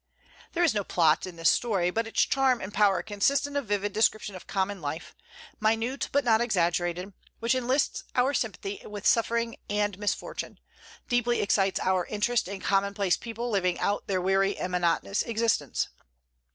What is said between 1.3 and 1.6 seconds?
this